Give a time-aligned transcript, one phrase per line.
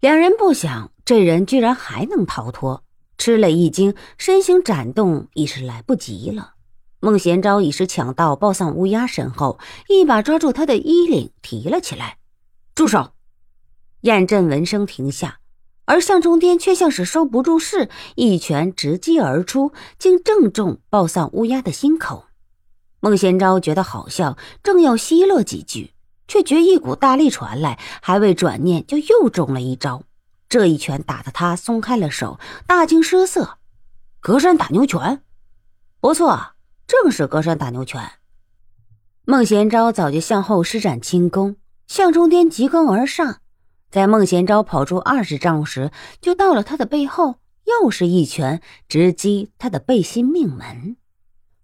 [0.00, 2.82] 两人不想这人居然还能逃脱，
[3.18, 6.54] 吃了一惊，身形闪动已是来不及了。
[7.00, 9.58] 孟贤昭已是抢到抱丧乌鸦身后，
[9.88, 12.16] 一把抓住他的衣领提了起来。
[12.74, 13.12] 住手！
[14.02, 15.40] 燕震闻声停下，
[15.84, 22.24] 而向冲天却像是收不住势，一拳直击而出，竟正中抱丧乌鸦的心口。
[23.00, 25.92] 孟贤昭觉得好笑，正要奚落几句，
[26.30, 30.04] 却觉一股大力传来，还未转念就又中了一招。
[30.48, 33.58] 这一拳打得他松开了手，大惊失色。
[34.20, 35.22] 隔山打牛拳，
[36.00, 36.52] 不错。
[36.86, 38.12] 正是隔山打牛拳。
[39.24, 41.56] 孟贤昭早就向后施展轻功，
[41.88, 43.40] 向中天急攻而上，
[43.90, 50.96] 在孟贤昭跑出二十丈时，就到了他的背后，又是一拳直击他的背心命门。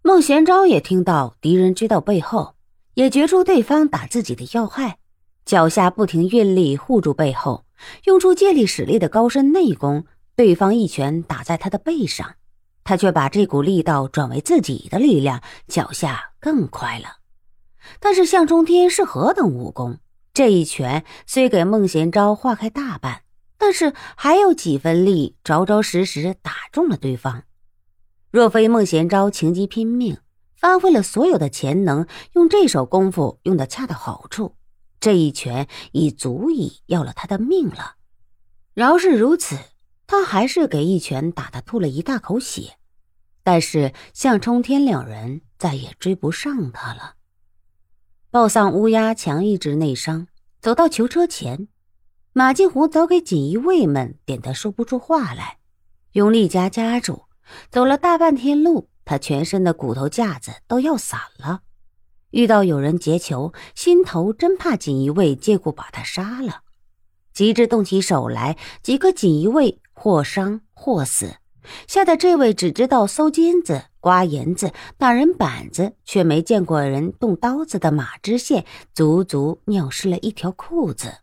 [0.03, 2.56] 孟贤昭也听到敌人追到背后，
[2.97, 4.97] 也觉出对方打自己的要害，
[5.45, 7.67] 脚下不停运力护住背后，
[8.05, 12.37] 用出借力使力的高深内功，对方一拳打在他的背上。
[12.85, 17.19] 他却把这股力道转为自己的力量，脚下更快了。
[18.01, 19.99] 但是向冲天是何等武功，
[20.33, 23.21] 这一拳虽给孟贤昭化开大半，
[23.59, 27.43] 但是还有几分力，着着实实打中了对方。
[28.31, 30.17] 若非孟贤昭情急拼命，
[30.57, 34.57] 发挥了所有的潜能，用这手功夫用的恰到好处，
[34.99, 37.97] 这一拳已足以要了他的命了。
[38.75, 39.57] 饶是如此。
[40.09, 42.77] 他还是给一拳打得吐了一大口血，
[43.43, 47.15] 但是向冲天两人再也追不上他了。
[48.31, 50.29] 抱丧乌鸦强抑制内伤，
[50.61, 51.67] 走到囚车前，
[52.33, 55.59] 马进湖早给锦衣卫们点得说不出话来，
[56.13, 57.25] 用力夹夹住。
[57.73, 61.63] 走了大半天路，他全身的骨头架子都要散了。
[62.33, 66.63] 遇到有人劫囚，心头真怕锦衣卫借故把他杀了。
[67.33, 71.37] 急至动起手来，几个锦衣卫或伤或死，
[71.87, 81.19] 吓得这位只知道搜金子、刮银子、打人板子，却没见过人动刀子的马知县，足足尿湿了一条裤子，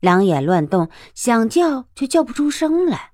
[0.00, 3.12] 两眼乱动，想叫却叫不出声来。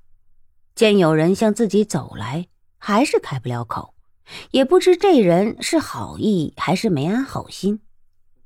[0.74, 2.46] 见有人向自己走来，
[2.78, 3.94] 还是开不了口，
[4.52, 7.80] 也不知这人是好意还是没安好心。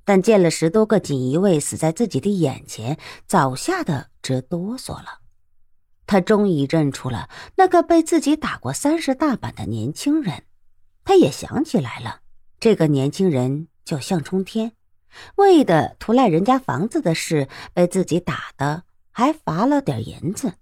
[0.05, 5.21] 但见了十多个锦衣卫死在自己的眼前，早吓得直哆嗦了。
[6.07, 10.43] 他终于认出了那个被自己打过三十大板的年轻人，
[11.05, 12.21] 他也想起来了，
[12.59, 14.73] 这个年轻人叫向冲天，
[15.37, 18.83] 为的图赖人家房子的事被自己打的，
[19.13, 20.55] 还罚了点银子。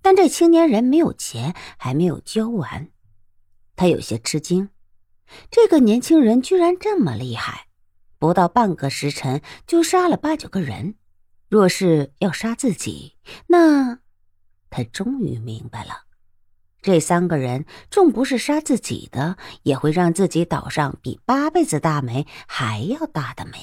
[0.00, 2.88] 但这青年人没有钱，还没有交完，
[3.76, 4.70] 他有些吃惊，
[5.50, 7.66] 这个年轻人居然这么厉害。
[8.18, 10.94] 不到半个时辰就杀了八九个人，
[11.48, 13.18] 若是要杀自己，
[13.48, 13.98] 那
[14.70, 16.04] 他终于明白了，
[16.80, 23.58] 这三个人纵不是杀自己的，也会让自己倒上比八辈子大霉还要大的霉。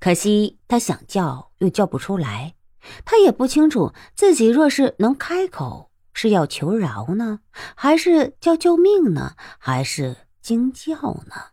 [0.00, 2.56] 可惜他想叫又叫不出来，
[3.04, 7.40] 他也不清楚自己若是能开口，是要求饶呢，
[7.74, 10.94] 还是叫救命呢，还是惊叫
[11.26, 11.52] 呢？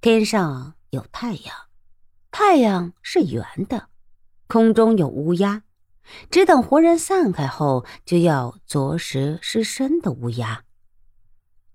[0.00, 0.74] 天上。
[0.90, 1.54] 有太阳，
[2.32, 3.90] 太阳是圆的，
[4.48, 5.62] 空中有乌鸦，
[6.32, 10.64] 只等活人散开后，就要啄食失身的乌鸦。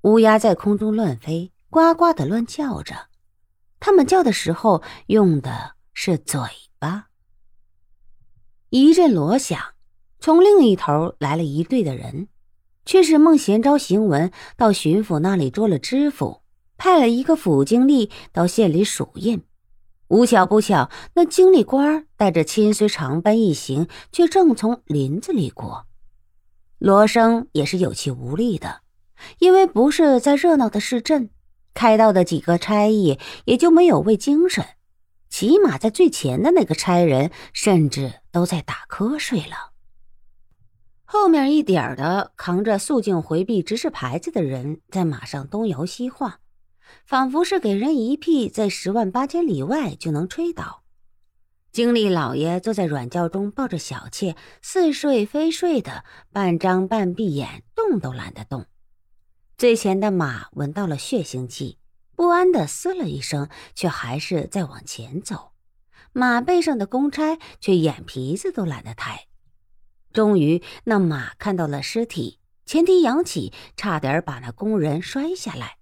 [0.02, 3.08] 乌鸦在空中乱飞，呱呱的乱叫着。
[3.80, 6.42] 它们叫的时候用的是嘴
[6.78, 7.08] 巴。
[8.70, 9.75] 一阵锣响，
[10.26, 12.30] 从另一头来了一队的人，
[12.84, 16.42] 却是孟贤昭行文到巡抚那里捉了知府。
[16.78, 19.44] 派了一个府经历到县里数印，
[20.08, 25.86] 无巧不巧，那经历官带着亲随长班一行，却正从林子里过。
[26.80, 28.82] 罗生也是有气无力的，
[29.38, 31.30] 因为不是在热闹的市镇，
[31.76, 34.66] 开到的几个差役也就没有喂精神，
[35.30, 39.75] 起码在最前的那个差人，甚至都在打瞌睡了。
[41.06, 46.40] 后面一点的扛着肃静回避指示牌子的人，在马上东摇西晃。
[47.06, 50.84] 仿佛是给人一屁在十万八千里外就能吹倒。
[51.72, 58.66] 经历老爷坐在软轿中抱着小妾，似睡非睡的，半张半闭眼，动都懒得动。
[59.58, 61.78] 最前的马闻到了血腥气，
[62.16, 65.52] 不安的嘶了一声，却还是在往前走。
[66.14, 69.28] 马背上的公差却眼皮子都懒得抬。
[70.16, 75.78] 终于，那马看到了尸体，前蹄扬起，差点把那工人摔下来。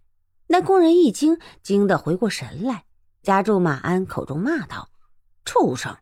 [0.48, 2.86] 那工人一惊，惊得回过神来，
[3.22, 4.90] 夹住马鞍，口中骂道
[5.46, 5.96] ：“畜生，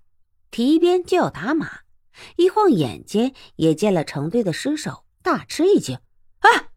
[0.50, 1.81] 提鞭就要打马，
[2.38, 5.98] 一晃眼间也见了成堆的尸首，大吃一惊。
[6.39, 6.72] 啊！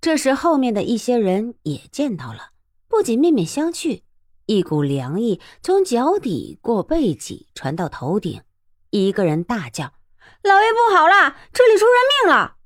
[0.00, 2.50] 这时后面的一些人也见到了，
[2.88, 4.02] 不仅面面相觑，
[4.46, 8.42] 一股凉意从脚底过背脊传到头顶，
[8.90, 9.92] 一个人大叫
[10.42, 11.94] ：“老爷不好了，这里出人
[12.24, 12.56] 命了！”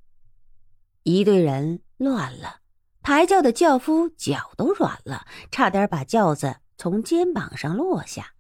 [1.05, 2.61] 一队人乱了，
[3.03, 8.33] 抬轿的轿夫脚都软了，差点把轿子从肩膀上落下。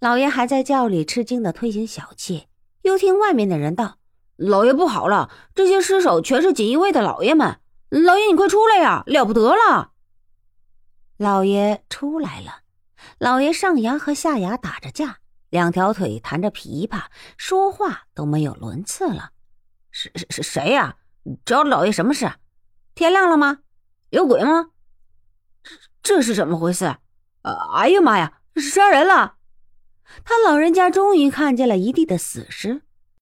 [0.00, 2.48] 老爷还在轿里吃惊的推行小妾，
[2.82, 3.98] 又听外面的人道
[4.36, 7.60] ：“老爷不好了，这些尸首全是锦衣卫的老爷们！
[7.90, 9.92] 老爷你快出来呀，了不得了！”
[11.18, 12.60] 老爷出来了，
[13.18, 15.18] 老爷上牙和下牙打着架，
[15.50, 17.04] 两条腿弹着琵琶，
[17.36, 19.30] 说话都没有轮次了。
[19.90, 20.96] 是是是谁呀？
[21.44, 22.30] 找老爷什么事？
[22.94, 23.58] 天亮了吗？
[24.10, 24.70] 有鬼吗？
[25.62, 26.96] 这这是怎么回事？
[27.42, 28.40] 哎呀妈呀！
[28.56, 29.36] 杀人了！
[30.24, 32.82] 他老人家终于看见了一地的死尸，